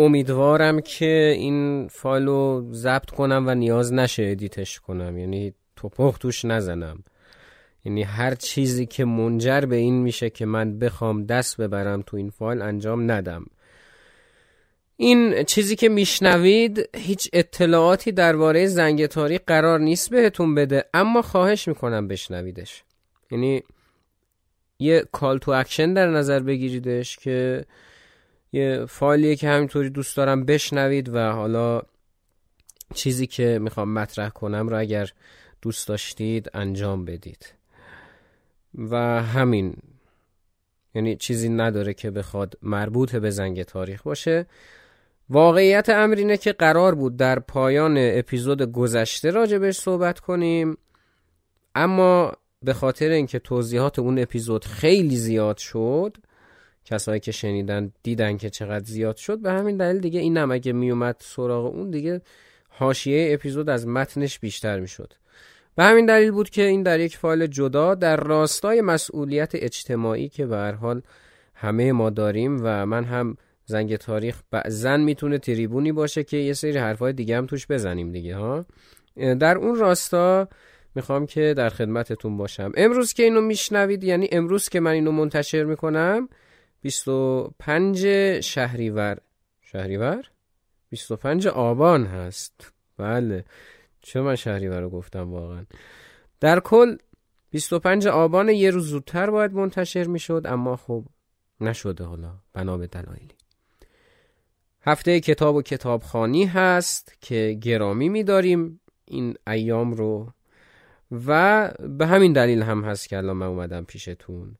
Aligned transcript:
امیدوارم 0.00 0.80
که 0.80 1.34
این 1.36 1.88
فایل 1.88 2.26
رو 2.26 2.68
ضبط 2.72 3.10
کنم 3.10 3.44
و 3.46 3.54
نیاز 3.54 3.92
نشه 3.92 4.22
ادیتش 4.22 4.80
کنم. 4.80 5.18
یعنی 5.18 5.54
تپق 5.76 6.18
توش 6.18 6.44
نزنم. 6.44 7.04
یعنی 7.84 8.02
هر 8.02 8.34
چیزی 8.34 8.86
که 8.86 9.04
منجر 9.04 9.60
به 9.60 9.76
این 9.76 10.02
میشه 10.02 10.30
که 10.30 10.46
من 10.46 10.78
بخوام 10.78 11.24
دست 11.24 11.60
ببرم 11.60 12.02
تو 12.02 12.16
این 12.16 12.30
فایل 12.30 12.62
انجام 12.62 13.10
ندم. 13.10 13.46
این 14.96 15.42
چیزی 15.44 15.76
که 15.76 15.88
میشنوید 15.88 16.88
هیچ 16.96 17.28
اطلاعاتی 17.32 18.12
درباره 18.12 18.66
زنگ 18.66 19.06
تاریخ 19.06 19.40
قرار 19.46 19.78
نیست 19.78 20.10
بهتون 20.10 20.54
بده 20.54 20.84
اما 20.94 21.22
خواهش 21.22 21.68
می‌کنم 21.68 22.08
بشنویدش. 22.08 22.84
یعنی 23.30 23.62
یه 24.78 25.04
call 25.12 25.38
to 25.38 25.50
action 25.50 25.94
در 25.94 26.10
نظر 26.10 26.40
بگیریدش 26.40 27.16
که 27.16 27.64
یه 28.52 28.84
فایلیه 28.88 29.36
که 29.36 29.48
همینطوری 29.48 29.90
دوست 29.90 30.16
دارم 30.16 30.44
بشنوید 30.44 31.08
و 31.08 31.32
حالا 31.32 31.82
چیزی 32.94 33.26
که 33.26 33.58
می‌خوام 33.62 33.92
مطرح 33.92 34.28
کنم 34.28 34.68
رو 34.68 34.78
اگر 34.78 35.10
دوست 35.62 35.88
داشتید 35.88 36.50
انجام 36.54 37.04
بدید. 37.04 37.54
و 38.74 38.96
همین 39.22 39.76
یعنی 40.94 41.16
چیزی 41.16 41.48
نداره 41.48 41.94
که 41.94 42.10
بخواد 42.10 42.54
مربوط 42.62 43.16
به 43.16 43.30
زنگ 43.30 43.62
تاریخ 43.62 44.02
باشه. 44.02 44.46
واقعیت 45.30 45.88
امر 45.88 46.14
اینه 46.14 46.36
که 46.36 46.52
قرار 46.52 46.94
بود 46.94 47.16
در 47.16 47.38
پایان 47.38 47.94
اپیزود 47.98 48.62
گذشته 48.62 49.30
راجع 49.30 49.51
بهش 49.51 49.78
صحبت 49.78 50.20
کنیم 50.20 50.76
اما 51.74 52.32
به 52.62 52.72
خاطر 52.72 53.08
اینکه 53.08 53.38
توضیحات 53.38 53.98
اون 53.98 54.18
اپیزود 54.18 54.64
خیلی 54.64 55.16
زیاد 55.16 55.56
شد 55.56 56.16
کسایی 56.90 57.20
که 57.20 57.32
شنیدن 57.32 57.92
دیدن 58.02 58.36
که 58.36 58.50
چقدر 58.50 58.84
زیاد 58.84 59.16
شد 59.16 59.38
به 59.38 59.52
همین 59.52 59.76
دلیل 59.76 60.00
دیگه 60.00 60.20
این 60.20 60.36
هم 60.36 60.50
اگه 60.50 60.72
میومد 60.72 61.16
سراغ 61.18 61.74
اون 61.74 61.90
دیگه 61.90 62.20
حاشیه 62.68 63.34
اپیزود 63.34 63.68
از 63.68 63.86
متنش 63.86 64.38
بیشتر 64.38 64.80
می‌شد. 64.80 65.12
به 65.76 65.84
همین 65.84 66.06
دلیل 66.06 66.30
بود 66.30 66.50
که 66.50 66.62
این 66.62 66.82
در 66.82 67.00
یک 67.00 67.16
فایل 67.16 67.46
جدا 67.46 67.94
در 67.94 68.16
راستای 68.16 68.80
مسئولیت 68.80 69.50
اجتماعی 69.54 70.28
که 70.28 70.46
به 70.46 70.56
هر 70.56 70.72
حال 70.72 71.02
همه 71.54 71.92
ما 71.92 72.10
داریم 72.10 72.60
و 72.62 72.86
من 72.86 73.04
هم 73.04 73.36
زنگ 73.64 73.96
تاریخ 73.96 74.40
بعضا 74.50 74.96
می‌تونه 74.96 75.38
تریبونی 75.38 75.92
باشه 75.92 76.24
که 76.24 76.36
یه 76.36 76.52
سری 76.52 76.78
حرفای 76.78 77.12
دیگه 77.12 77.36
هم 77.36 77.46
توش 77.46 77.66
بزنیم 77.66 78.12
دیگه 78.12 78.36
ها؟ 78.36 78.64
در 79.16 79.56
اون 79.58 79.76
راستا 79.76 80.48
می‌خوام 80.94 81.26
که 81.26 81.54
در 81.56 81.68
خدمتتون 81.68 82.36
باشم. 82.36 82.72
امروز 82.76 83.12
که 83.12 83.22
اینو 83.22 83.40
میشنوید 83.40 84.04
یعنی 84.04 84.28
امروز 84.32 84.68
که 84.68 84.80
من 84.80 84.90
اینو 84.90 85.12
منتشر 85.12 85.64
می‌کنم 85.64 86.28
25 86.82 88.40
شهریور. 88.40 89.18
شهریور؟ 89.60 90.30
25 90.88 91.46
آبان 91.48 92.06
هست. 92.06 92.72
بله. 92.96 93.44
چه 94.00 94.20
من 94.20 94.36
شهریور 94.36 94.80
رو 94.80 94.90
گفتم 94.90 95.32
واقعا؟ 95.32 95.66
در 96.40 96.60
کل 96.60 96.96
25 97.50 98.06
آبان 98.08 98.48
یه 98.48 98.70
روز 98.70 98.86
زودتر 98.86 99.30
باید 99.30 99.52
منتشر 99.52 100.04
می‌شد 100.04 100.42
اما 100.44 100.76
خب 100.76 101.04
نشده 101.60 102.04
حالا. 102.04 102.34
بنا 102.52 102.76
به 102.76 102.86
دلایلی. 102.86 103.34
هفته 104.82 105.20
کتاب 105.20 105.54
و 105.54 105.62
کتابخانی 105.62 106.44
هست 106.44 107.16
که 107.20 107.58
گرامی 107.62 108.08
میداریم 108.08 108.80
این 109.04 109.34
ایام 109.46 109.92
رو 109.92 110.32
و 111.26 111.68
به 111.98 112.06
همین 112.06 112.32
دلیل 112.32 112.62
هم 112.62 112.84
هست 112.84 113.08
که 113.08 113.16
الان 113.16 113.36
من 113.36 113.46
اومدم 113.46 113.84
پیشتون. 113.84 114.56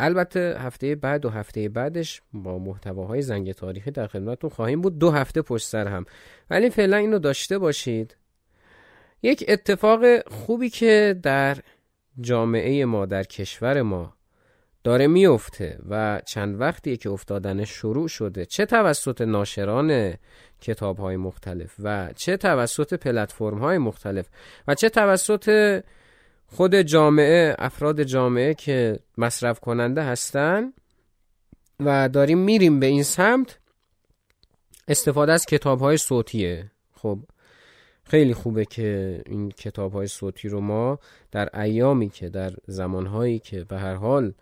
البته 0.00 0.56
هفته 0.58 0.94
بعد 0.94 1.24
و 1.24 1.28
هفته 1.28 1.68
بعدش 1.68 2.22
با 2.32 2.58
محتواهای 2.58 3.22
زنگ 3.22 3.52
تاریخی 3.52 3.90
در 3.90 4.06
خدمتتون 4.06 4.50
خواهیم 4.50 4.80
بود. 4.80 4.98
دو 4.98 5.10
هفته 5.10 5.42
پشت 5.42 5.66
سر 5.66 5.88
هم. 5.88 6.04
ولی 6.50 6.70
فعلا 6.70 6.96
اینو 6.96 7.18
داشته 7.18 7.58
باشید. 7.58 8.16
یک 9.22 9.44
اتفاق 9.48 10.28
خوبی 10.28 10.70
که 10.70 11.16
در 11.22 11.58
جامعه 12.20 12.84
ما 12.84 13.06
در 13.06 13.22
کشور 13.22 13.82
ما 13.82 14.14
داره 14.84 15.06
میفته 15.06 15.78
و 15.90 16.20
چند 16.26 16.60
وقتیه 16.60 16.96
که 16.96 17.10
افتادن 17.10 17.64
شروع 17.64 18.08
شده. 18.08 18.46
چه 18.46 18.66
توسط 18.66 19.20
ناشران 19.20 20.14
کتاب 20.60 20.98
های 20.98 21.16
مختلف 21.16 21.74
و 21.78 22.12
چه 22.16 22.36
توسط 22.36 22.94
پلتفرم 22.94 23.58
های 23.58 23.78
مختلف 23.78 24.28
و 24.68 24.74
چه 24.74 24.88
توسط 24.88 25.80
خود 26.52 26.74
جامعه 26.74 27.56
افراد 27.58 28.02
جامعه 28.02 28.54
که 28.54 28.98
مصرف 29.18 29.60
کننده 29.60 30.02
هستن 30.02 30.72
و 31.80 32.08
داریم 32.08 32.38
میریم 32.38 32.80
به 32.80 32.86
این 32.86 33.02
سمت 33.02 33.58
استفاده 34.88 35.32
از 35.32 35.46
کتاب 35.46 35.80
های 35.80 35.96
صوتیه. 35.96 36.70
خب 36.94 37.18
خیلی 38.04 38.34
خوبه 38.34 38.64
که 38.64 39.22
این 39.26 39.50
کتاب 39.50 39.92
های 39.92 40.06
صوتی 40.06 40.48
رو 40.48 40.60
ما 40.60 40.98
در 41.30 41.60
ایامی 41.60 42.08
که 42.08 42.28
در 42.28 42.52
زمانهایی 42.66 43.38
که 43.38 43.64
به 43.64 43.78
هر 43.78 43.94
حال 43.94 44.32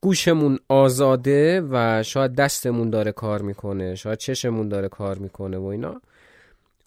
گوشمون 0.00 0.58
آزاده 0.68 1.60
و 1.70 2.02
شاید 2.02 2.34
دستمون 2.34 2.90
داره 2.90 3.12
کار 3.12 3.42
می‌کنه 3.42 3.94
شاید 3.94 4.18
چشمون 4.18 4.68
داره 4.68 4.88
کار 4.88 5.18
می‌کنه 5.18 5.58
و 5.58 5.64
اینا 5.64 6.00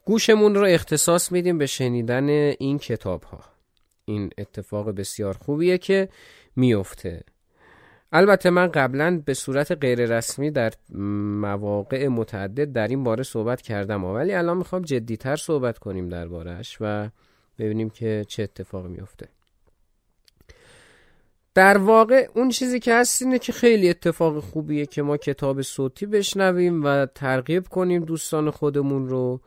گوشمون 0.06 0.56
رو 0.56 0.66
اختصاص 0.66 1.32
میدیم 1.32 1.58
به 1.58 1.66
شنیدن 1.66 2.30
این 2.30 2.80
کتاب 2.80 3.24
ها 3.24 3.55
این 4.06 4.30
اتفاق 4.38 4.90
بسیار 4.90 5.34
خوبیه 5.34 5.78
که 5.78 6.10
میفته. 6.56 7.24
البته 8.12 8.50
من 8.50 8.68
قبلا 8.68 9.22
به 9.26 9.34
صورت 9.34 9.72
غیر 9.72 10.18
رسمی 10.18 10.52
در 10.52 10.74
مواقع 11.40 12.08
متعدد 12.08 12.72
در 12.74 12.88
این 12.88 13.04
باره 13.04 13.24
صحبت 13.24 13.62
کردم 13.62 14.04
ولی 14.04 14.34
الان 14.34 14.58
می‌خوام 14.58 14.82
جدیتر 14.82 15.36
صحبت 15.36 15.78
کنیم 15.78 16.10
دربارهش 16.10 16.78
و 16.82 17.10
ببینیم 17.60 17.90
که 17.90 18.26
چه 18.28 18.44
اتفاق 18.44 18.86
میفته 18.86 19.28
در 21.54 21.78
واقع 21.78 22.28
اون 22.34 22.50
چیزی 22.50 22.80
که 22.80 22.96
هست 22.96 23.22
اینه 23.22 23.40
که 23.40 23.54
خیلی 23.54 23.90
اتفاق 23.90 24.40
خوبیه 24.40 24.86
که 24.86 25.02
ما 25.02 25.18
کتاب 25.18 25.62
صوتی 25.62 26.06
بشنویم 26.06 26.84
و 26.84 27.06
ترغیب 27.06 27.68
کنیم 27.68 28.06
دوستان 28.06 28.50
خودمون 28.50 29.10
رو. 29.10 29.42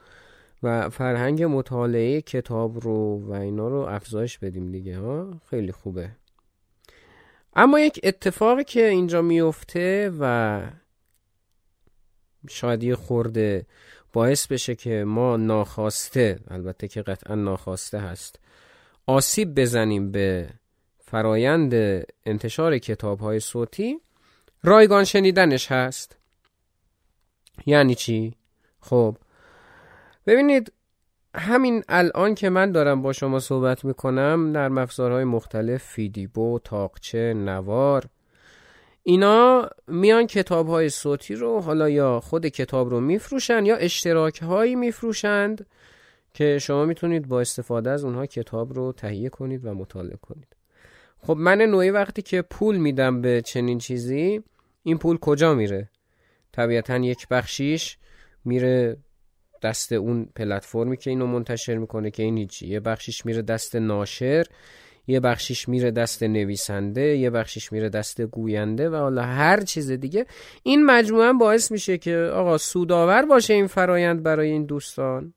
و 0.63 0.89
فرهنگ 0.89 1.43
مطالعه 1.43 2.21
کتاب 2.21 2.81
رو 2.81 3.27
و 3.27 3.33
اینا 3.33 3.69
رو 3.69 3.77
افزایش 3.77 4.39
بدیم 4.39 4.73
دیگه 4.73 4.99
ها؟ 4.99 5.41
خیلی 5.51 5.73
خوبه. 5.73 6.11
اما 7.57 7.81
یک 7.81 8.01
اتفاقی 8.03 8.65
که 8.65 8.89
اینجا 8.89 9.23
میفته 9.23 10.13
و 10.21 10.63
شاید 12.49 12.83
یه 12.83 12.95
خورده 12.95 13.67
باعث 14.13 14.47
بشه 14.47 14.75
که 14.75 15.05
ما 15.05 15.37
ناخواسته 15.37 16.39
البته 16.49 16.89
که 16.89 17.03
قطعا 17.03 17.35
ناخواسته 17.35 17.99
هست 17.99 18.39
آسیب 19.07 19.61
بزنیم 19.61 20.13
به 20.13 20.49
فرایند 20.99 21.75
انتشار 22.27 22.79
کتاب 22.79 23.21
های 23.21 23.41
صوتی 23.41 24.01
رایگان 24.63 25.05
شنیدنش 25.05 25.73
هست. 25.73 26.17
یعنی 27.67 27.95
چی؟ 27.95 28.35
خب 28.81 29.17
ببینید 30.29 30.73
همین 31.35 31.85
الان 31.89 32.35
که 32.35 32.51
من 32.51 32.73
دارم 32.73 33.03
با 33.03 33.13
شما 33.13 33.41
صحبت 33.41 33.85
می‌کنم 33.85 34.53
در 34.53 34.69
مفزارهای 34.69 35.25
مختلف 35.25 35.83
فیدیبو، 35.85 36.59
تاقچه، 36.65 37.35
نوار 37.37 38.05
اینا 39.03 39.71
میان 39.87 40.27
کتاب 40.27 40.69
های 40.69 40.89
صوتی 40.89 41.35
رو 41.35 41.61
حالا 41.61 41.89
یا 41.89 42.21
خود 42.21 42.47
کتاب 42.47 42.91
رو 42.91 43.01
میفروشن 43.01 43.67
یا 43.67 43.77
اشتراک 43.77 44.43
هایی 44.43 44.77
میفروشند 44.77 45.67
که 46.35 46.59
شما 46.59 46.85
می‌تونید 46.85 47.29
با 47.29 47.41
استفاده 47.41 47.91
از 47.91 48.05
اونها 48.05 48.27
کتاب 48.27 48.73
رو 48.73 48.93
تهیه 48.93 49.29
کنید 49.29 49.65
و 49.65 49.75
مطالعه 49.75 50.17
کنید. 50.23 50.57
خب 51.19 51.37
من 51.37 51.61
نوعی 51.61 51.91
وقتی 51.91 52.23
که 52.23 52.43
پول 52.43 52.77
میدم 52.77 53.21
به 53.21 53.43
چنین 53.43 53.79
چیزی 53.79 54.43
این 54.83 54.99
پول 54.99 55.19
کجا 55.19 55.55
میره؟ 55.55 55.91
طبیعتا 56.53 56.97
یک 56.97 57.29
بخشیش 57.29 57.99
میره 58.45 58.97
دست 59.63 59.93
اون 59.93 60.29
پلتفرمی 60.37 60.97
که 60.97 61.11
اینو 61.11 61.27
منتشر 61.27 61.77
می‌کنه 61.77 62.11
که 62.11 62.23
این 62.23 62.39
هیچی. 62.39 62.67
یه 62.67 62.81
بخشیش 62.81 63.27
میره 63.27 63.43
دست 63.43 63.77
ناشر 63.77 64.47
یه 65.07 65.21
بخشیش 65.21 65.69
میره 65.69 65.91
دست 65.91 66.23
نویسنده 66.23 67.17
یه 67.17 67.31
بخشیش 67.31 67.73
میره 67.73 67.89
دست 67.89 68.21
گوینده 68.21 68.91
و 68.91 68.95
حالا 68.95 69.23
هر 69.23 69.61
چیز 69.61 69.91
دیگه. 69.91 70.27
این 70.63 70.87
مجموعه 70.87 71.33
باعث 71.33 71.73
میشه 71.73 71.99
که 71.99 72.17
آقا 72.17 72.59
سودآور 72.59 73.23
باشه 73.27 73.55
این 73.55 73.67
فرایند 73.67 74.23
برای 74.23 74.51
این 74.51 74.67
دوستان 74.67 75.35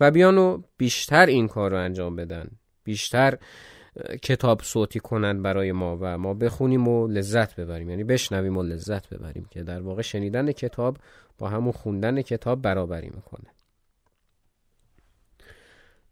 و 0.00 0.10
بیانو 0.10 0.62
بیشتر 0.76 1.26
این 1.26 1.48
کار 1.48 1.70
رو 1.70 1.78
انجام 1.78 2.16
بدن. 2.16 2.48
بیشتر 2.84 3.38
کتاب 4.22 4.62
صوتی 4.62 5.00
کنند 5.00 5.42
برای 5.42 5.72
ما 5.72 5.98
و 6.00 6.18
ما 6.18 6.34
بخونیم 6.34 6.88
و 6.88 7.08
لذت 7.08 7.56
ببریم. 7.56 7.90
یعنی 7.90 8.04
بشنویم 8.04 8.56
و 8.56 8.62
لذت 8.62 9.08
ببریم 9.08 9.46
که 9.50 9.62
در 9.62 9.80
واقع 9.80 10.02
شنیدن 10.02 10.52
کتاب 10.52 10.96
با 11.38 11.48
همون 11.48 11.72
خوندن 11.72 12.22
کتاب 12.22 12.62
برابری 12.62 13.10
می‌کنه. 13.14 13.50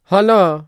حالا 0.02 0.64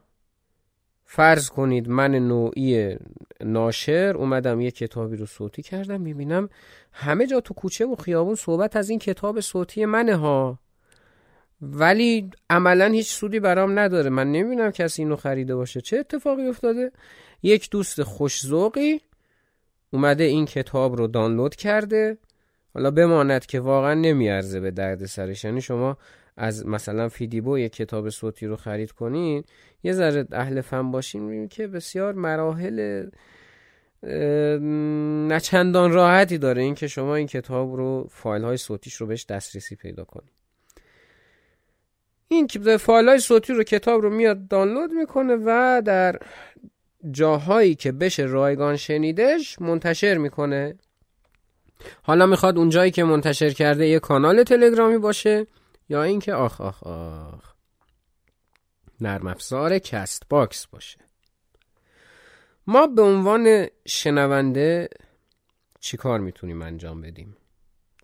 فرض 1.05 1.51
کنید 1.51 1.89
من 1.89 2.15
نوعی 2.15 2.97
ناشر 3.41 4.15
اومدم 4.17 4.61
یه 4.61 4.71
کتابی 4.71 5.17
رو 5.17 5.27
صوتی 5.27 5.63
کردم 5.63 6.01
می‌بینم 6.01 6.49
همه 6.93 7.27
جا 7.27 7.41
تو 7.41 7.55
کوچه 7.55 7.87
و 7.87 7.95
خیابون 7.95 8.35
صحبت 8.35 8.77
از 8.77 8.91
این 8.91 8.99
کتاب 8.99 9.41
صوتی 9.41 9.85
منه 9.85 10.17
ها. 10.17 10.59
ولی 11.73 12.31
عملا 12.51 12.87
هیچ 12.87 13.13
سودی 13.13 13.41
برام 13.41 13.79
نداره. 13.79 14.11
من 14.11 14.33
نمی‌بینم 14.33 14.71
کسی 14.71 15.03
اینو 15.03 15.17
خریده 15.17 15.57
باشه. 15.57 15.81
چه 15.81 15.99
اتفاقی 15.99 16.47
افتاده؟ 16.47 16.93
یک 17.43 17.71
دوست 17.71 18.03
خوشزوقی 18.03 19.01
اومده 19.91 20.25
این 20.25 20.47
کتاب 20.47 20.97
رو 20.97 21.07
دانلود 21.07 21.55
کرده. 21.55 22.19
حالا 22.75 22.91
بماند 22.91 23.47
که 23.47 23.61
واقعا 23.61 23.95
نمیارزه 23.95 24.61
به 24.61 24.71
درد 24.71 25.07
سرش. 25.07 25.45
یعنی 25.45 25.61
شما 25.61 25.97
از 26.37 26.67
مثلا 26.67 27.09
فیدیبو 27.09 27.59
یک 27.59 27.73
کتاب 27.73 28.11
صوتی 28.11 28.47
رو 28.47 28.57
خرید 28.57 28.93
کنین 28.93 29.45
یه 29.83 29.93
ذره 29.93 30.27
اهل 30.33 30.61
فن 30.61 30.91
باشین 30.91 31.49
که 31.49 31.67
بسیار 31.67 32.15
مراحل 32.15 33.07
نچندان 35.29 35.93
راحتی 35.93 36.39
داره 36.39 36.63
این 36.63 36.75
که 36.75 36.87
شما 36.87 37.15
این 37.15 37.27
کتاب 37.27 37.77
رو 37.77 38.09
فایل 38.11 38.45
های 38.45 38.57
صوتیش 38.57 38.95
رو 38.95 39.07
بهش 39.07 39.27
دسترسی 39.27 39.77
پیدا 39.77 40.05
کنید 40.05 40.44
این 42.29 42.77
فایل 42.77 43.09
های 43.09 43.19
صوتی 43.19 43.53
رو 43.53 43.63
کتاب 43.63 44.03
رو 44.03 44.11
میاد 44.11 44.49
دانلود 44.49 44.93
می‌کنه 44.93 45.37
و 45.47 45.83
در 45.85 46.19
جاهایی 47.11 47.75
که 47.75 47.93
بشه 47.93 48.23
رایگان 48.23 48.77
شنیدش 48.77 49.61
منتشر 49.61 50.19
می‌کنه. 50.19 50.79
حالا 52.03 52.27
می‌خواد 52.27 52.59
اونجایی 52.59 52.91
که 52.91 53.05
منتشر 53.05 53.51
کرده 53.51 53.87
یه 53.87 53.99
کانال 53.99 54.43
تلگرامی 54.43 54.99
باشه 54.99 55.47
یا 55.89 56.03
اینکه 56.03 56.35
آخ 56.35 56.61
آخ 56.61 56.83
آخ. 56.83 57.55
نرم 59.01 59.27
افزار 59.27 59.79
کست 59.79 60.23
باکس 60.29 60.67
باشه. 60.67 60.99
ما 62.67 62.87
به 62.87 63.03
عنوان 63.03 63.67
شنونده 63.87 64.89
چیکار 65.81 66.21
می‌تونیم 66.21 66.63
انجام 66.63 67.01
بدیم؟ 67.01 67.37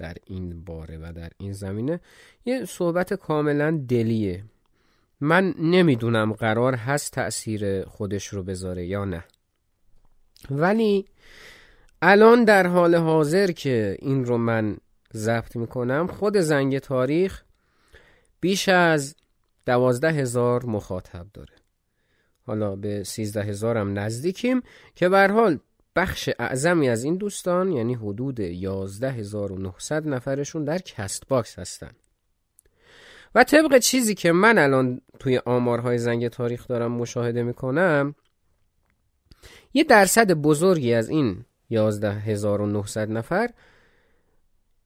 در 0.01 0.15
این 0.27 0.65
باره 0.65 0.99
و 0.99 1.13
در 1.13 1.31
این 1.39 1.53
زمینه. 1.53 2.01
یه 2.45 2.65
صحبت 2.65 3.15
کاملا 3.15 3.85
دلیه. 3.89 4.45
من 5.21 5.55
نمی‌دونم 5.59 6.33
قرار 6.33 6.75
هست 6.75 7.13
تأثیر 7.13 7.85
خودش 7.85 8.27
رو 8.27 8.43
بذاره 8.43 8.87
یا 8.87 9.05
نه. 9.05 9.25
ولی 10.51 11.05
الان 12.03 12.45
در 12.45 12.67
حال 12.67 12.95
حاضر 12.95 13.51
که 13.51 13.97
این 13.99 14.25
رو 14.25 14.39
من 14.39 14.77
ضبط 15.15 15.57
می‌کنم 15.57 16.07
خود 16.07 16.37
زنگ 16.37 16.79
تاریخ 16.79 17.43
بیش 18.41 18.69
از 18.69 19.15
دوازده 19.67 20.13
هزار 20.13 20.67
مخاطب 20.67 21.27
داره. 21.35 21.55
حالا 22.47 22.77
به 22.77 23.05
سیزده 23.05 23.43
هزارم 23.43 23.99
نزدیکیم 23.99 24.63
که 24.95 25.09
بر 25.09 25.31
حال 25.31 25.59
بخش 25.97 26.31
اعظمی 26.39 26.89
از 26.89 27.05
این 27.05 27.17
دوستان 27.17 27.73
یعنی 27.73 27.95
حدود 27.95 28.41
یازده 28.41 29.11
هزار 29.11 29.53
و 29.53 29.59
نهصد 29.59 30.09
نفرشون 30.09 30.65
در 30.65 30.79
کست 30.79 31.29
باکس 31.29 31.59
هستن. 31.59 31.91
و 33.35 33.45
طبق 33.45 33.79
چیزی 33.79 34.15
که 34.15 34.33
من 34.33 34.59
الان 34.59 35.01
توی 35.19 35.39
آمارهای 35.39 35.99
زنگ 35.99 36.29
تاریخ 36.29 36.69
دارم 36.69 36.93
مشاهده 36.93 37.43
می‌کنم 37.43 38.15
یه 39.75 39.85
درصد 39.85 40.33
بزرگی 40.33 40.95
از 40.95 41.09
این 41.09 41.45
11900 41.71 43.11
نفر 43.11 43.51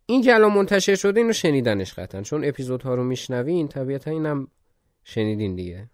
این 0.07 0.23
که 0.23 0.35
الان 0.35 0.53
منتشر 0.53 0.95
شده 0.95 1.21
اینو 1.21 1.33
شنیدنش 1.33 1.95
قطعا. 1.95 2.23
چون 2.23 2.45
اپیزودها 2.45 2.95
رو 2.95 3.05
میشنوین 3.05 3.69
طبیعتا 3.69 4.11
اینم 4.11 4.49
شنیدین 5.05 5.55
دیگه. 5.55 5.91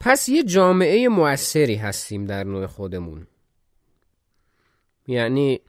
پس 0.00 0.28
یه 0.28 0.42
جامعه 0.42 1.08
موثری 1.08 1.74
هستیم 1.74 2.24
در 2.24 2.44
نوع 2.44 2.66
خودمون. 2.66 3.26
یعنی 5.10 5.60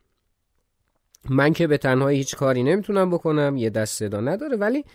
من 1.30 1.54
که 1.54 1.68
به 1.68 1.78
تنهایی 1.78 2.18
هیچ 2.18 2.36
کاری 2.36 2.64
نمی‌تونم 2.64 3.10
بکنم 3.10 3.58
یه 3.58 3.70
دست 3.70 3.98
صدا 4.00 4.22
نداره. 4.22 4.58
ولی 4.58 4.86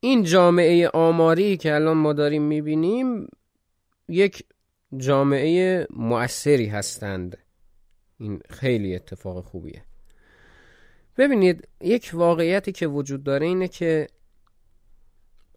این 0.00 0.22
جامعه 0.22 0.88
آماری 0.88 1.56
که 1.56 1.74
الان 1.74 1.96
ما 1.96 2.12
داریم 2.12 2.42
می‌بینیم 2.42 3.28
یک 4.08 4.44
جامعه 4.96 5.86
مؤثری 5.90 6.66
هستند. 6.66 7.38
این 8.20 8.40
خیلی 8.50 8.94
اتفاق 8.94 9.44
خوبیه. 9.44 9.84
ببینید 11.16 11.68
یک 11.80 12.10
واقعیتی 12.14 12.72
که 12.72 12.86
وجود 12.86 13.24
داره 13.24 13.46
اینه 13.46 13.68
که 13.68 14.06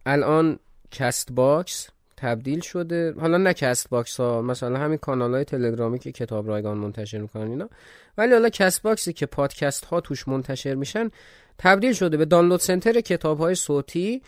الان 0.06 0.58
کست 0.90 1.32
باکس 1.32 1.90
تبدیل 2.18 2.60
شده. 2.60 3.14
حالا 3.20 3.36
نه 3.36 3.52
کست 3.52 3.90
باکس 3.90 4.20
ها 4.20 4.42
مثلا 4.42 4.78
همین 4.78 4.98
کانال 4.98 5.34
های 5.34 5.44
تلگرامی 5.44 5.98
که 5.98 6.12
کتاب 6.12 6.48
رایگان 6.48 6.78
منتشر 6.78 7.18
می‌کنن 7.18 7.50
اینا. 7.50 7.68
ولی 8.18 8.32
حالا 8.32 8.48
کست 8.48 8.82
باکسی 8.82 9.12
که 9.12 9.26
پادکست 9.26 9.84
ها 9.84 10.00
توش 10.00 10.28
منتشر 10.28 10.74
میشن 10.74 11.10
تبدیل 11.58 11.92
شده 11.92 12.16
به 12.16 12.24
download 12.24 12.60
center 12.60 13.00
کتاب 13.00 13.38
های 13.38 13.54
صوتی. 13.54 14.22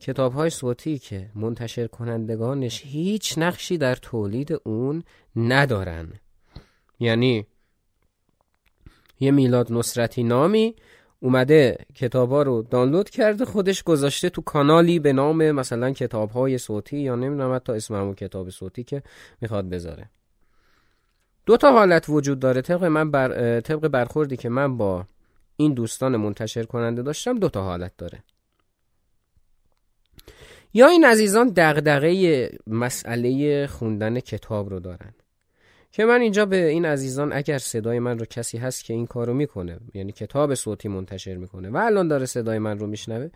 کتاب 0.00 0.32
های 0.32 0.50
صوتی 0.50 0.98
که 0.98 1.30
منتشر 1.34 1.86
کنندگانش 1.86 2.82
هیچ 2.84 3.38
نقشی 3.38 3.78
در 3.78 3.94
تولید 3.94 4.60
اون 4.64 5.02
ندارن. 5.36 6.12
یعنی 7.00 7.46
یه 9.20 9.30
میلاد 9.30 9.72
نصرتی 9.72 10.22
نامی 10.22 10.76
اومده 11.20 11.78
کتابا 11.94 12.42
رو 12.42 12.62
دانلود 12.62 13.10
کرده 13.10 13.44
خودش 13.44 13.82
گذاشته 13.82 14.30
تو 14.30 14.42
کانالی 14.42 14.98
به 14.98 15.12
نام 15.12 15.50
مثلا 15.50 15.90
کتاب 15.90 16.30
های 16.30 16.58
صوتی 16.58 16.98
یا 16.98 17.16
نمی‌دونم 17.16 17.58
تا 17.58 17.74
اسم 17.74 17.94
همون 17.94 18.14
کتاب 18.14 18.50
صوتی 18.50 18.84
که 18.84 19.02
می‌خواد 19.40 19.68
بذاره. 19.68 20.10
دو 21.46 21.56
تا 21.56 21.72
حالت 21.72 22.08
وجود 22.08 22.38
داره. 22.38 22.62
طبق 22.62 22.84
من 22.84 23.10
بر... 23.10 23.60
طبق 23.60 23.88
برخوردی 23.88 24.36
که 24.36 24.48
من 24.48 24.76
با 24.76 25.06
این 25.56 25.74
دوستان 25.74 26.16
منتشر 26.16 26.62
کننده 26.62 27.02
داشتم 27.02 27.38
دو 27.38 27.48
تا 27.48 27.62
حالت 27.62 27.92
داره. 27.98 28.22
یا 30.74 30.88
این 30.88 31.04
عزیزان 31.04 31.52
دغدغه 31.56 32.50
مسئله 32.66 33.66
خوندن 33.66 34.20
کتاب 34.20 34.70
رو 34.70 34.80
دارن. 34.80 35.14
که 35.92 36.04
من 36.04 36.20
اینجا 36.20 36.46
به 36.46 36.66
این 36.66 36.84
عزیزان 36.84 37.32
اگر 37.32 37.58
صدای 37.58 37.98
من 37.98 38.18
رو 38.18 38.24
کسی 38.24 38.58
هست 38.58 38.84
که 38.84 38.94
این 38.94 39.06
کارو 39.06 39.34
می‌کنه 39.34 39.78
یعنی 39.94 40.12
کتاب 40.12 40.54
صوتی 40.54 40.88
منتشر 40.88 41.36
می‌کنه 41.36 41.70
و 41.70 41.76
الان 41.76 42.08
داره 42.08 42.26
صدای 42.26 42.58
من 42.58 42.78
رو 42.78 42.86
میشنوه 42.86 43.30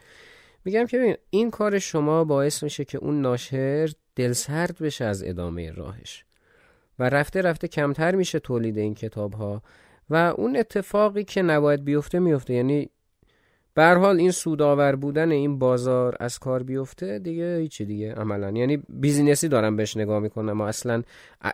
میگم 0.65 0.87
که 0.87 0.99
ببین 0.99 1.17
این 1.31 1.51
کار 1.51 1.79
شما 1.79 2.25
باعث 2.25 2.63
میشه 2.63 2.85
که 2.85 2.99
اون 2.99 3.21
ناشر 3.21 3.91
دلسرد 4.17 4.79
بشه 4.79 5.05
از 5.05 5.23
ادامه 5.23 5.71
راهش 5.71 6.25
و 6.99 7.09
رفته 7.09 7.43
رفته 7.43 7.69
کمتر 7.69 8.15
میشه 8.15 8.39
تولید 8.39 8.79
این 8.79 8.95
کتاب 8.95 9.33
ها 9.33 9.63
و 10.11 10.17
اون 10.37 10.57
اتفاقی 10.57 11.25
که 11.25 11.43
نباید 11.43 11.85
بیفته 11.85 12.19
میفته. 12.19 12.55
یعنی 12.55 12.91
به 13.75 13.85
حال 13.85 14.19
این 14.19 14.31
سودآور 14.31 14.97
بودن 14.97 15.31
این 15.31 15.59
بازار 15.59 16.17
از 16.21 16.39
کار 16.39 16.63
بیفته 16.63 17.19
دیگه 17.19 17.59
هیچی 17.59 17.85
دیگه 17.85 18.15
عملا. 18.15 18.51
یعنی 18.51 18.83
بیزینسی 18.89 19.49
دارم 19.49 19.77
بهش 19.77 19.97
نگاه 19.97 20.21
می‌کنم 20.21 20.53
ما 20.53 20.69
اصلا 20.69 21.03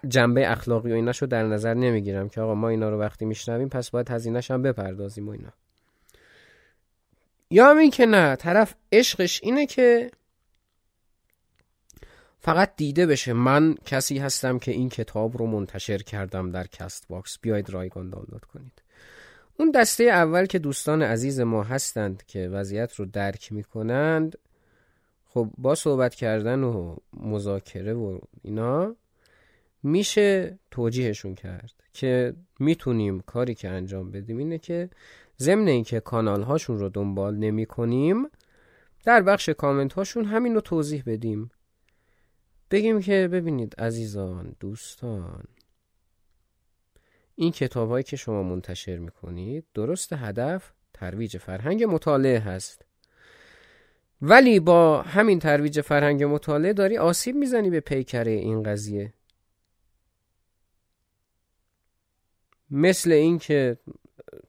جنبه 0.08 0.50
اخلاقی 0.50 0.92
و 0.92 0.94
ایناشو 0.94 1.26
در 1.26 1.42
نظر 1.42 1.74
نمی‌گیرم 1.74 2.28
که 2.28 2.40
آقا 2.40 2.54
ما 2.54 2.68
اینا 2.68 2.90
رو 2.90 2.98
وقتی 2.98 3.24
میشنویم 3.24 3.68
پس 3.68 3.90
باید 3.90 4.10
هزینهش 4.10 4.50
هم 4.50 4.62
بپردازیم 4.62 5.28
و 5.28 5.30
اینا. 5.30 5.52
یا 7.50 7.70
همین 7.70 7.90
که 7.90 8.06
نه 8.06 8.36
طرف 8.36 8.74
عشقش 8.92 9.40
اینه 9.42 9.66
که 9.66 10.10
فقط 12.40 12.76
دیده 12.76 13.06
بشه 13.06 13.32
من 13.32 13.74
کسی 13.84 14.18
هستم 14.18 14.58
که 14.58 14.72
این 14.72 14.88
کتاب 14.88 15.38
رو 15.38 15.46
منتشر 15.46 15.98
کردم 15.98 16.50
در 16.50 16.66
کست 16.66 17.08
باکس 17.08 17.38
بیاید 17.38 17.70
رایگان 17.70 18.10
دانلود 18.10 18.44
کنید. 18.44 18.82
اون 19.58 19.70
دسته 19.70 20.04
اول 20.04 20.46
که 20.46 20.58
دوستان 20.58 21.02
عزیز 21.02 21.40
ما 21.40 21.62
هستند 21.62 22.22
که 22.26 22.48
وضعیت 22.48 22.94
رو 22.94 23.04
درک 23.04 23.52
می‌کنند 23.52 24.38
خب 25.26 25.50
با 25.58 25.74
صحبت 25.74 26.14
کردن 26.14 26.62
و 26.62 26.96
مذاکره 27.12 27.94
و 27.94 28.18
اینا 28.42 28.96
میشه 29.82 30.58
توجیهشون 30.70 31.34
کرد 31.34 31.72
که 31.92 32.34
می‌تونیم 32.58 33.20
کاری 33.20 33.54
که 33.54 33.68
انجام 33.68 34.10
بدیم 34.10 34.36
اینه 34.38 34.58
که 34.58 34.90
ضمن 35.38 35.68
اینکه 35.68 36.00
کانال 36.00 36.42
هاشون 36.42 36.78
رو 36.78 36.88
دنبال 36.88 37.36
نمی 37.36 37.66
کنیم 37.66 38.26
در 39.04 39.22
بخش 39.22 39.48
کامنت 39.48 39.92
هاشون 39.92 40.24
همین 40.24 40.54
رو 40.54 40.60
توضیح 40.60 41.02
بدیم. 41.06 41.50
بگیم 42.70 43.00
که 43.00 43.28
ببینید 43.32 43.74
عزیزان 43.78 44.56
دوستان 44.60 45.44
این 47.40 47.52
کتابهایی 47.52 48.04
که 48.04 48.16
شما 48.16 48.42
منتشر 48.42 48.96
می‌کنید 48.96 49.64
درست 49.74 50.12
هدف 50.12 50.72
ترویج 50.94 51.36
فرهنگ 51.36 51.84
مطالعه 51.84 52.38
هست. 52.38 52.84
ولی 54.22 54.60
با 54.60 55.02
همین 55.02 55.38
ترویج 55.38 55.80
فرهنگ 55.80 56.24
مطالعه 56.24 56.72
داری 56.72 56.98
آسیب 56.98 57.36
می‌زنی 57.36 57.70
به 57.70 57.80
پیکره 57.80 58.30
این 58.30 58.62
قضیه. 58.62 59.14
مثل 62.70 63.12
این 63.12 63.38
که 63.38 63.78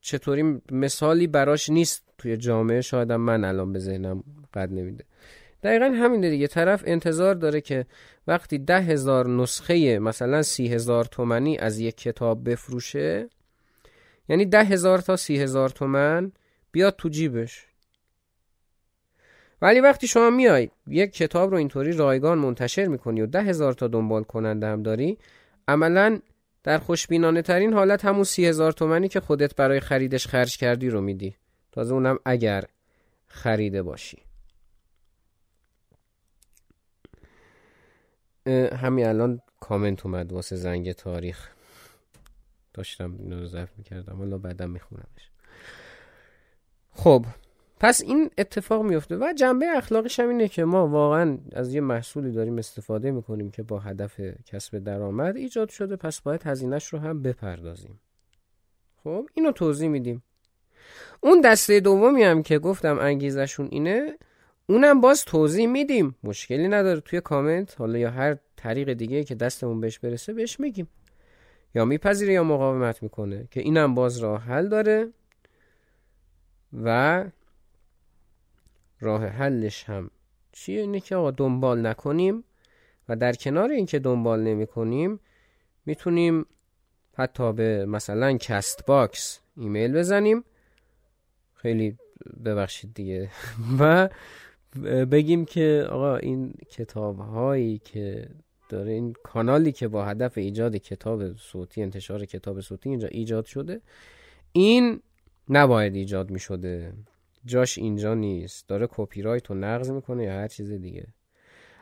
چطوری 0.02 0.62
مثالی 0.72 1.28
براش 1.28 1.70
نیست 1.70 2.04
توی 2.18 2.38
جامعه 2.38 2.82
شاید 2.82 3.12
من 3.12 3.44
الان 3.44 3.74
به 3.74 3.80
ذهنم 3.80 4.24
قد 4.54 4.72
نمیده. 4.72 5.06
دقیقا 5.64 5.86
همین 5.86 6.22
دیگه. 6.22 6.48
طرف 6.48 6.84
انتظار 6.86 7.36
داره 7.36 7.62
که 7.62 7.86
وقتی 8.28 8.58
ده 8.58 8.80
هزار 8.80 9.28
نسخه 9.28 10.00
مثلا 10.00 10.42
سی 10.42 10.68
هزار 10.68 11.06
تومنی 11.06 11.58
از 11.58 11.80
یک 11.80 11.98
کتاب 11.98 12.50
بفروشه 12.50 13.30
یعنی 14.30 14.46
ده 14.46 14.64
هزار 14.64 15.00
تا 15.00 15.16
سی 15.16 15.38
هزار 15.38 15.70
تومن 15.70 16.32
بیاد 16.72 16.96
تو 16.98 17.10
جیبش. 17.10 17.68
ولی 19.62 19.80
وقتی 19.80 20.08
شما 20.08 20.30
میای 20.30 20.70
یک 20.88 21.14
کتاب 21.14 21.52
رو 21.52 21.58
اینطوری 21.58 21.92
رایگان 21.92 22.38
منتشر 22.38 22.86
می‌کنی 22.86 23.22
و 23.22 23.26
ده 23.26 23.42
هزار 23.42 23.74
تا 23.74 23.88
دنبال 23.88 24.24
کننده 24.24 24.68
هم 24.68 24.84
داری 24.84 25.18
عملا 25.68 26.20
در 26.64 26.78
خوشبینانه 26.78 27.42
ترین 27.42 27.74
حالت 27.74 28.06
همون 28.06 28.24
سی 28.24 28.46
هزار 28.46 28.72
تومنی 28.72 29.08
که 29.08 29.20
خودت 29.20 29.56
برای 29.56 29.80
خریدش 29.80 30.28
خرج 30.28 30.58
کردی 30.58 30.90
رو 30.90 31.02
میدی. 31.02 31.36
تازه 31.72 31.94
اونم 31.94 32.20
اگر 32.26 32.64
خریده 33.28 33.84
باشی. 33.84 34.31
همین 38.76 39.06
الان 39.06 39.42
کامنت 39.60 40.06
اومد 40.06 40.32
واسه 40.34 40.56
زنگ 40.56 40.92
تاریخ. 40.92 41.50
داشتم 42.74 43.16
اینو 43.20 43.40
رو 43.40 43.46
ضبط 43.46 43.70
می‌کردم. 43.78 44.16
حالا 44.16 44.38
بعدا 44.38 44.68
میخونمش. 44.68 45.32
خب 46.94 47.26
پس 47.80 48.02
این 48.02 48.30
اتفاق 48.38 48.84
میفته 48.84 49.18
و 49.18 49.34
جنبه 49.38 49.66
اخلاقش 49.78 50.20
هم 50.20 50.30
اینه 50.30 50.48
که 50.48 50.66
ما 50.66 50.88
واقعا 50.88 51.38
از 51.54 51.74
یه 51.74 51.82
محصولی 51.82 52.32
داریم 52.32 52.58
استفاده 52.58 53.12
می‌کنیم 53.12 53.52
که 53.52 53.64
با 53.64 53.80
هدف 53.80 54.22
کسب 54.46 54.80
درآمد 54.80 55.38
ایجاد 55.38 55.70
شده 55.70 55.96
پس 55.96 56.22
باید 56.22 56.44
هزینهش 56.44 56.88
رو 56.88 57.00
هم 57.00 57.22
بپردازیم. 57.22 58.00
خب 59.04 59.30
اینو 59.34 59.52
توضیح 59.52 59.90
میدیم. 59.90 60.24
اون 61.22 61.42
دسته 61.42 61.80
دومی 61.80 62.24
هم 62.24 62.44
که 62.44 62.60
گفتم 62.60 63.00
انگیزشون 63.00 63.68
اینه 63.72 64.18
اونم 64.68 65.02
باز 65.02 65.26
توضیح 65.26 65.68
میدیم. 65.68 66.16
مشکلی 66.24 66.68
نداره. 66.68 67.00
توی 67.00 67.22
کامنت 67.22 67.80
حالا 67.80 68.00
یا 68.00 68.12
هر 68.12 68.38
طریق 68.56 68.94
دیگه 68.94 69.24
که 69.24 69.36
دستمون 69.36 69.82
بهش 69.82 70.00
برسه 70.00 70.34
بهش 70.34 70.60
میگیم. 70.60 70.88
یا 71.76 71.86
میپذیره 71.86 72.34
یا 72.34 72.44
مقاومت 72.44 73.04
می‌کنه. 73.04 73.48
که 73.52 73.60
اینم 73.60 73.96
باز 73.96 74.18
راه 74.18 74.42
حل 74.42 74.68
داره 74.68 75.10
و 76.84 77.26
راه 79.00 79.26
حلش 79.26 79.84
هم 79.84 80.12
چیه؟ 80.52 80.82
اینه 80.82 81.00
که 81.00 81.16
آقا 81.16 81.32
دنبال 81.32 81.88
نکنیم 81.88 82.44
و 83.10 83.16
در 83.16 83.34
کنار 83.34 83.70
اینکه 83.70 84.00
دنبال 84.00 84.44
نمی 84.44 84.68
کنیم 84.68 85.20
می‌تونیم 85.86 86.46
حتی 87.18 87.54
به 87.54 87.86
مثلا 87.86 88.38
کست 88.38 88.86
باکس 88.86 89.40
ایمیل 89.58 89.94
بزنیم. 89.94 90.44
خیلی 91.54 91.98
ببخشید 92.46 92.94
دیگه. 92.94 93.30
و 93.80 94.10
بگیم 95.12 95.46
که 95.46 95.88
آقا 95.90 96.16
این 96.16 96.54
کتاب 96.70 97.20
هایی 97.20 97.78
که 97.78 98.28
داره 98.70 98.92
این 98.92 99.14
کانالی 99.24 99.72
که 99.72 99.88
با 99.88 100.06
هدف 100.06 100.38
ایجاد 100.38 100.76
کتاب 100.76 101.38
صوتی 101.38 101.82
انتشار 101.82 102.26
کتاب 102.26 102.62
صوتی 102.62 102.90
اینجا 102.90 103.08
ایجاد 103.08 103.46
شده 103.46 103.82
این 104.52 105.02
نباید 105.50 105.96
ایجاد 105.96 106.32
می 106.32 106.40
شده 106.40 106.94
جاش 107.46 107.78
اینجا 107.78 108.14
نیست. 108.14 108.68
داره 108.68 108.88
کپی 108.92 109.22
رایت 109.22 109.48
رو 109.48 109.56
نقض 109.56 109.92
می‌کنه 109.92 110.24
یا 110.24 110.34
هر 110.34 110.48
چیز 110.48 110.72
دیگه. 110.72 111.08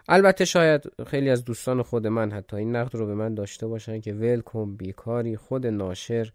البته 0.07 0.45
شاید 0.45 0.81
خیلی 1.07 1.29
از 1.29 1.45
دوستان 1.45 1.81
خود 1.81 2.07
من 2.07 2.31
حتی 2.31 2.57
این 2.57 2.75
نقد 2.75 2.95
رو 2.95 3.05
به 3.05 3.15
من 3.15 3.33
داشته 3.33 3.67
باشن 3.67 3.99
که 3.99 4.13
ولکم 4.13 4.75
بیکاری 4.75 5.37
خود 5.37 5.67
ناشر 5.67 6.31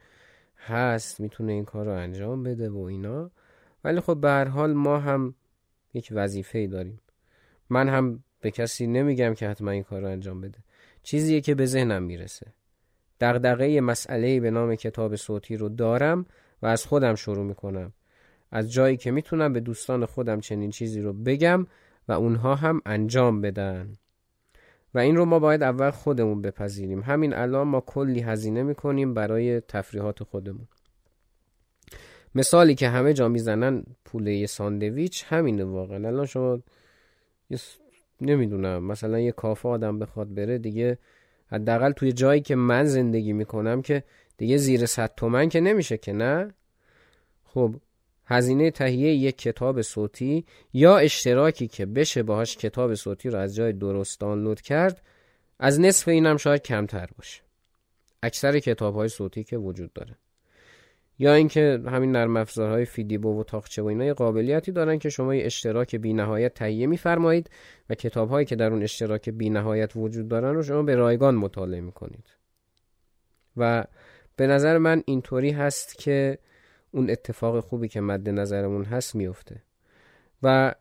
هست 0.57 1.21
می‌تونه 1.21 1.53
این 1.53 1.65
کار 1.65 1.87
رو 1.87 1.93
انجام 1.93 2.43
بده 2.43 2.71
و 2.71 2.79
اینا. 2.79 3.31
ولی 3.85 4.01
خب 4.01 4.21
به 4.21 4.29
هر 4.29 4.45
حال 4.45 4.73
ما 4.73 4.99
هم 4.99 5.35
یک 5.95 6.09
وظیفه 6.13 6.59
ای 6.59 6.67
داریم. 6.67 7.01
من 7.71 7.89
هم 7.89 8.25
به 8.41 8.51
کسی 8.51 8.87
نمیگم 8.87 9.35
که 9.35 9.49
حتما 9.49 9.71
این 9.71 9.83
کار 9.83 10.01
رو 10.01 10.09
انجام 10.09 10.41
بده. 10.41 10.59
چیزیه 11.03 11.41
که 11.41 11.55
به 11.55 11.67
ذهنم 11.67 12.03
می‌رسه. 12.03 12.47
دغدغه 13.21 13.81
مسئله 13.81 14.41
به 14.41 14.51
نام 14.51 14.75
کتاب 14.75 15.17
صوتی 15.17 15.57
رو 15.57 15.69
دارم 15.69 16.27
و 16.63 16.67
از 16.67 16.87
خودم 16.87 17.15
شروع 17.15 17.45
می‌کنم. 17.45 17.93
از 18.51 18.73
جایی 18.73 18.97
که 18.97 19.11
می‌تونم 19.11 19.53
به 19.53 19.61
دوستان 19.61 20.07
خودم 20.07 20.41
چنین 20.41 20.71
چیزی 20.71 21.01
رو 21.01 21.13
بگم 21.13 21.67
و 22.09 22.13
اونها 22.13 22.55
هم 22.55 22.81
انجام 22.87 23.41
بدن. 23.41 23.93
و 24.95 24.99
این 24.99 25.17
رو 25.17 25.25
ما 25.25 25.39
باید 25.39 25.63
اول 25.63 25.91
خودمون 25.91 26.43
بپذیریم. 26.43 27.03
همین 27.03 27.35
الان 27.35 27.69
ما 27.69 27.81
کلی 27.81 28.21
هزینه 28.21 28.63
می‌کنیم 28.63 29.15
برای 29.15 29.61
تفریحات 29.61 30.23
خودمون. 30.23 30.69
مثالی 32.35 32.75
که 32.75 32.89
همه 32.89 33.13
جا 33.13 33.29
می‌زنن 33.29 33.85
پوله 34.05 34.47
ساندویچ 34.47 35.25
همینه 35.29 35.65
واقعا. 35.65 36.09
الان 36.09 36.27
شما 36.27 36.61
نمی‌دونم 38.21 38.85
مثلا 38.85 39.21
یه 39.21 39.33
کافه 39.33 39.69
آدم 39.69 39.99
بخواد 39.99 40.35
بره 40.35 40.59
دیگه 40.59 40.99
حداقل 41.47 41.93
توی 41.93 42.13
جایی 42.13 42.41
که 42.41 42.55
من 42.55 42.85
زندگی 42.85 43.33
می‌کنم 43.33 43.83
که 43.83 44.05
دیگه 44.37 44.57
زیر 44.57 44.87
صد 44.87 45.15
تومن 45.17 45.49
که 45.49 45.61
نمیشه 45.61 45.99
که 45.99 46.13
نه؟ 46.13 46.55
خب 47.45 47.75
هزینه 48.27 48.71
تهیه 48.71 49.15
یک 49.15 49.39
کتاب 49.39 49.83
صوتی 49.83 50.45
یا 50.73 50.99
اشتراکی 50.99 51.69
که 51.69 51.87
بشه 51.87 52.23
باهاش 52.23 52.57
کتاب 52.57 52.95
صوتی 52.95 53.31
رو 53.31 53.39
از 53.39 53.55
جای 53.55 53.73
درست 53.73 54.21
دانلود 54.21 54.61
کرد 54.61 55.03
از 55.59 55.81
نصف 55.81 56.09
اینم 56.09 56.37
شاید 56.37 56.63
کمتر 56.63 57.09
باشه. 57.17 57.43
اکثر 58.23 58.59
کتاب 58.59 58.95
های 58.95 59.09
صوتی 59.09 59.45
که 59.45 59.57
وجود 59.57 59.93
داره. 59.93 60.17
یا 61.19 61.35
اینکه 61.35 61.81
همین 61.87 62.13
نرم 62.13 62.37
افزارهای 62.37 62.85
فیدیبو 62.85 63.41
و 63.41 63.45
تاخچه 63.45 63.83
و 63.83 63.87
اینا 63.87 64.15
قابلیتی 64.15 64.73
دارن 64.73 64.99
که 64.99 65.09
شما 65.09 65.35
یه 65.35 65.47
اشتراک 65.47 66.01
نهایت 66.05 66.55
تهیه 66.55 66.87
میفرمایید 66.87 67.51
و 67.91 67.95
کتابهایی 67.95 68.47
که 68.47 68.57
در 68.57 68.71
اون 68.71 68.83
اشتراک 68.83 69.35
نهایت 69.41 69.93
وجود 69.97 70.29
دارن 70.29 70.55
رو 70.55 70.63
شما 70.63 70.83
به 70.83 70.95
رایگان 70.95 71.35
مطالعه 71.35 71.81
می‌کنید. 71.81 72.27
و 73.57 73.85
به 74.37 74.47
نظر 74.47 74.79
من 74.79 75.03
اینطوری 75.07 75.51
هست 75.51 75.99
که 75.99 76.39
اون 76.91 77.11
اتفاق 77.11 77.61
خوبی 77.61 77.89
که 77.89 78.01
مد 78.01 78.29
نظرمون 78.29 78.85
هست 78.85 79.15
میفته 79.15 79.63
و 80.43 80.75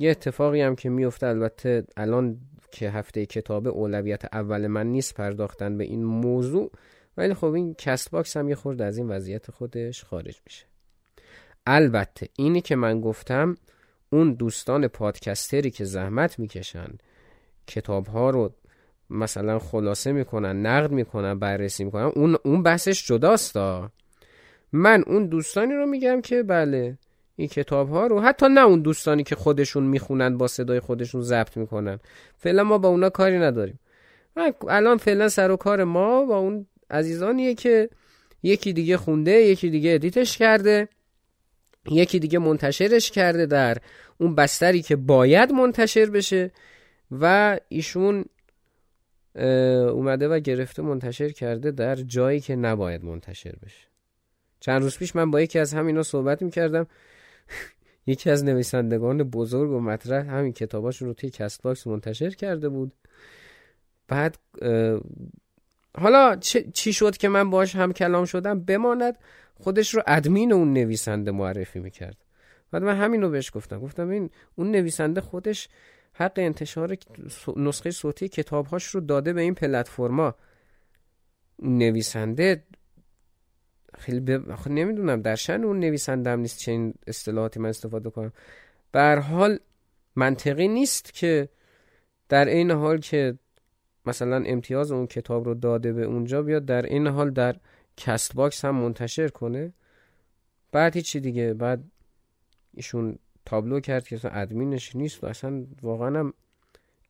یه 0.00 0.10
اتفاقی 0.10 0.60
هم 0.60 0.76
که 0.76 0.88
میفته 0.88 1.26
البته 1.26 1.84
الان 1.96 2.40
که 2.70 2.90
هفته 2.90 3.26
کتاب 3.26 3.66
اولویت 3.66 4.34
اول 4.34 4.66
من 4.66 4.86
نیست 4.86 5.14
پرداختن 5.14 5.78
به 5.78 5.84
این 5.84 6.04
موضوع 6.04 6.72
ولی 7.18 7.34
خب 7.34 7.44
این 7.44 7.74
کست 7.74 8.10
باکس 8.10 8.36
هم 8.36 8.48
یه 8.48 8.54
خورده 8.54 8.84
از 8.84 8.98
این 8.98 9.08
وضعیت 9.08 9.50
خودش 9.50 10.04
خارج 10.04 10.40
میشه. 10.46 10.64
البته 11.66 12.28
اینی 12.36 12.60
که 12.60 12.76
من 12.76 13.00
گفتم 13.00 13.54
اون 14.10 14.32
دوستان 14.32 14.88
پادکستری 14.88 15.70
که 15.70 15.84
زحمت 15.84 16.38
می‌کشن 16.38 16.88
کتاب 17.66 18.06
ها 18.06 18.30
رو 18.30 18.52
مثلا 19.10 19.58
خلاصه 19.58 20.12
می‌کنن 20.12 20.66
نقد 20.66 20.90
می‌کنن 20.90 21.38
بررسی 21.38 21.84
می‌کنن 21.84 22.12
اون 22.14 22.36
اون 22.44 22.62
بحثش 22.62 23.06
جداست 23.06 23.56
من 24.72 25.04
اون 25.06 25.26
دوستانی 25.26 25.74
رو 25.74 25.86
میگم 25.86 26.20
که 26.20 26.42
بله 26.42 26.98
این 27.36 27.48
کتاب 27.48 27.88
ها 27.88 28.06
رو 28.06 28.20
حتی 28.20 28.46
نه 28.48 28.60
اون 28.60 28.82
دوستانی 28.82 29.22
که 29.22 29.34
خودشون 29.34 29.82
می‌خونن 29.82 30.38
با 30.38 30.46
صدای 30.46 30.80
خودشون 30.80 31.22
ضبط 31.22 31.56
می‌کنن. 31.56 31.98
فعلا 32.36 32.64
ما 32.64 32.78
با 32.78 32.88
اونا 32.88 33.10
کاری 33.10 33.38
نداریم. 33.38 33.78
الان 34.68 34.96
فعلا 34.96 35.28
سر 35.28 35.50
و 35.50 35.56
کار 35.56 35.84
ما 35.84 36.24
با 36.24 36.38
اون 36.38 36.66
عزیزانیه 36.90 37.54
که 37.54 37.90
یکی 38.42 38.72
دیگه 38.72 38.96
خونده 38.96 39.32
یکی 39.32 39.70
دیگه 39.70 39.94
ادیتش 39.94 40.38
کرده 40.38 40.88
یکی 41.90 42.18
دیگه 42.18 42.38
منتشرش 42.38 43.10
کرده 43.10 43.46
در 43.46 43.78
اون 44.18 44.34
بستری 44.34 44.82
که 44.82 44.96
باید 44.96 45.52
منتشر 45.52 46.10
بشه 46.10 46.50
و 47.10 47.58
ایشون 47.68 48.24
اومده 49.90 50.28
و 50.28 50.38
گرفته 50.38 50.82
منتشر 50.82 51.28
کرده 51.28 51.70
در 51.70 51.94
جایی 51.94 52.40
که 52.40 52.56
نباید 52.56 53.04
منتشر 53.04 53.54
بشه. 53.64 53.88
چند 54.60 54.82
روز 54.82 54.98
پیش 54.98 55.16
من 55.16 55.30
با 55.30 55.40
یکی 55.40 55.58
از 55.58 55.74
همینا 55.74 56.02
صحبت 56.02 56.42
می‌کردم. 56.42 56.86
یکی 58.06 58.30
از 58.30 58.44
نویسندگان 58.44 59.22
بزرگ 59.22 59.70
و 59.70 59.80
مطرح 59.80 60.26
همین 60.26 60.52
کتاباشون 60.52 61.08
رو 61.08 61.14
توی 61.14 61.30
Castbox 61.30 61.86
منتشر 61.86 62.30
کرده 62.30 62.68
بود. 62.68 62.92
بعد 64.08 64.38
حالا 65.96 66.36
چی 66.74 66.92
شد 66.92 67.16
که 67.16 67.28
من 67.28 67.50
باش 67.50 67.76
هم 67.76 67.92
کلام 67.92 68.24
شدم؟ 68.24 68.60
بماند. 68.60 69.18
خودش 69.54 69.94
رو 69.94 70.02
ادمین 70.06 70.52
اون 70.52 70.72
نویسنده 70.72 71.30
معرفی 71.30 71.78
می‌کرد. 71.78 72.16
بعد 72.70 72.82
من 72.82 72.96
همین 72.96 73.22
رو 73.22 73.30
بهش 73.30 73.50
گفتم. 73.54 73.80
گفتم 73.80 74.08
این 74.08 74.30
اون 74.54 74.70
نویسنده 74.70 75.20
خودش 75.20 75.68
حق 76.12 76.32
انتشار 76.36 76.96
نسخه 77.56 77.90
صوتی 77.90 78.28
کتابهاش 78.28 78.84
رو 78.86 79.00
داده 79.00 79.32
به 79.32 79.40
این 79.40 79.54
پلتفرما. 79.54 80.34
نویسنده 81.62 82.64
خیلی 83.98 84.20
ب... 84.20 84.30
نمی‌دونم 84.68 85.22
در 85.22 85.36
شن 85.36 85.64
اون 85.64 85.80
نویسنده 85.80 86.30
هم 86.30 86.40
نیست 86.40 86.58
چه 86.58 86.72
این 86.72 86.94
اصطلاحاتی 87.06 87.60
من 87.60 87.68
استفاده 87.68 88.10
کنم. 88.10 88.32
به 88.92 89.22
حال 89.30 89.58
منطقی 90.16 90.68
نیست 90.68 91.14
که 91.14 91.48
در 92.28 92.44
این 92.44 92.70
حال 92.70 92.98
که 92.98 93.38
مثلا 94.08 94.42
امتیاز 94.46 94.92
اون 94.92 95.06
کتاب 95.06 95.44
رو 95.44 95.54
داده 95.54 95.92
به 95.92 96.04
اونجا 96.04 96.42
بیاد 96.42 96.64
در 96.64 96.82
این 96.82 97.06
حال 97.06 97.30
در 97.30 97.56
Castbox 97.96 98.64
هم 98.64 98.74
منتشر 98.74 99.28
کنه. 99.28 99.72
بعد 100.72 100.96
هیچی 100.96 101.20
دیگه. 101.20 101.54
بعد 101.54 101.84
ایشون 102.74 103.18
تابلو 103.44 103.80
کرد 103.80 104.08
که 104.08 104.16
اصلا 104.16 104.30
ادمینش 104.30 104.96
نیست 104.96 105.24
و 105.24 105.26
اصلا 105.26 105.66
واقعا 105.82 106.20
هم 106.20 106.32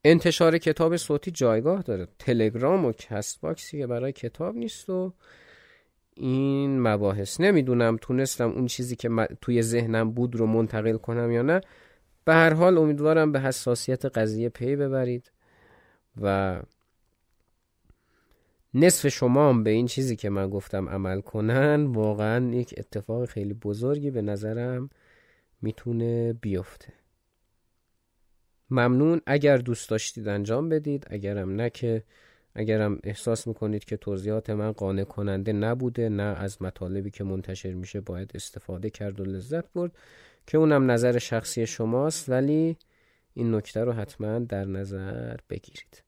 انتشار 0.04 0.58
کتاب 0.58 0.96
صوتی 0.96 1.30
جایگاه 1.30 1.82
داره. 1.82 2.08
تلگرام 2.18 2.84
و 2.84 2.92
Castbox 2.92 3.40
ی 3.40 3.78
که 3.78 3.86
برای 3.86 4.12
کتاب 4.12 4.56
نیست 4.56 4.90
و 4.90 5.12
این 6.14 6.80
مباحث. 6.80 7.40
نمی‌دونم 7.40 7.96
تونستم 8.00 8.50
اون 8.50 8.66
چیزی 8.66 8.96
که 8.96 9.08
توی 9.40 9.62
ذهنم 9.62 10.10
بود 10.10 10.36
رو 10.36 10.46
منتقل 10.46 10.96
کنم 10.96 11.30
یا 11.32 11.42
نه. 11.42 11.60
به 12.24 12.34
هر 12.34 12.52
حال 12.52 12.78
امیدوارم 12.78 13.32
به 13.32 13.40
حساسیت 13.40 14.04
قضیه 14.04 14.48
پی 14.48 14.76
ببرید 14.76 15.32
و 16.22 16.60
نصف 18.74 19.08
شما 19.08 19.48
هم 19.48 19.62
به 19.62 19.70
این 19.70 19.86
چیزی 19.86 20.16
که 20.16 20.30
من 20.30 20.50
گفتم 20.50 20.88
عمل 20.88 21.20
کنن 21.20 21.86
واقعا 21.86 22.50
یک 22.54 22.74
اتفاق 22.78 23.24
خیلی 23.24 23.54
بزرگی 23.54 24.10
به 24.10 24.22
نظرم 24.22 24.90
می‌تونه 25.62 26.32
بیفته. 26.32 26.92
ممنون. 28.70 29.20
اگر 29.26 29.56
دوست 29.56 29.90
داشتید 29.90 30.28
انجام 30.28 30.68
بدید 30.68 31.06
اگرم 31.10 31.50
نه 31.50 31.70
که 31.70 32.04
اگرم 32.54 32.98
احساس 33.04 33.46
می‌کنید 33.46 33.84
که 33.84 33.96
توضیحات 33.96 34.50
من 34.50 34.72
قانع 34.72 35.04
کننده 35.04 35.52
نبوده 35.52 36.08
نه 36.08 36.22
از 36.22 36.62
مطالبی 36.62 37.10
که 37.10 37.24
منتشر 37.24 37.72
میشه 37.72 38.00
باید 38.00 38.30
استفاده 38.34 38.90
کرد 38.90 39.20
و 39.20 39.24
لذت 39.24 39.72
برد 39.72 39.92
که 40.46 40.58
اونم 40.58 40.90
نظر 40.90 41.18
شخصی 41.18 41.66
شماست 41.66 42.28
ولی 42.28 42.76
این 43.34 43.54
نکته 43.54 43.84
رو 43.84 43.92
حتما 43.92 44.38
در 44.38 44.64
نظر 44.64 45.36
بگیرید. 45.50 46.07